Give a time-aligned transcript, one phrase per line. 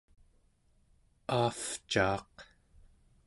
[1.37, 2.33] aavcaaq